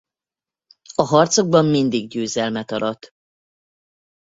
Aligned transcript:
A 0.95 1.03
harcokban 1.03 1.65
mindig 1.65 2.09
győzelmet 2.09 2.71
arat. 2.71 3.09